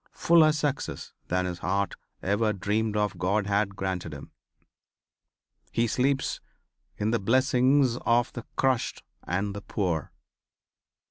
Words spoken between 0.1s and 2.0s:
Fuller success than his heart